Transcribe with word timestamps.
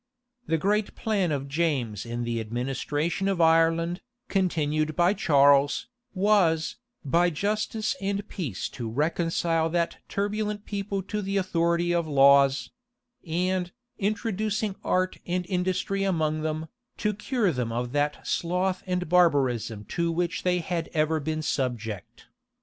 The 0.47 0.57
great 0.57 0.95
plan 0.95 1.31
of 1.31 1.47
James 1.47 2.07
in 2.07 2.23
the 2.23 2.39
administration 2.39 3.27
of 3.27 3.39
Ireland, 3.39 4.01
continued 4.29 4.95
by 4.95 5.13
Charles, 5.13 5.89
was, 6.15 6.77
by 7.05 7.29
justice 7.29 7.95
and 8.01 8.27
peace 8.27 8.67
to 8.69 8.89
reconcile 8.89 9.69
that 9.69 9.97
turbulent 10.09 10.65
people 10.65 11.03
to 11.03 11.21
the 11.21 11.37
authority 11.37 11.93
of 11.93 12.07
laws; 12.07 12.71
and, 13.27 13.71
introducing 13.99 14.75
art 14.83 15.17
and 15.27 15.45
industry 15.47 16.01
among 16.03 16.41
them, 16.41 16.67
to 16.97 17.13
cure 17.13 17.51
them 17.51 17.71
of 17.71 17.91
that 17.91 18.25
sloth 18.25 18.81
and 18.87 19.07
barbarism 19.07 19.85
to 19.89 20.11
which 20.11 20.41
they 20.41 20.61
had 20.61 20.89
ever 20.95 21.19
been 21.19 21.43
subject. 21.43 22.25